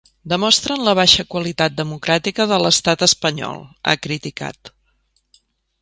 [0.31, 3.63] Demostren la baixa qualitat democràtica de l’estat espanyol,
[3.93, 4.77] ha criticat.